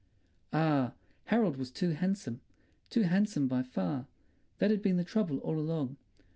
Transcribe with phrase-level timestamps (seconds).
[0.51, 0.93] Ah,
[1.25, 2.41] Harold was too handsome,
[2.89, 4.07] too handsome by far;
[4.57, 5.95] that had been the trouble all along.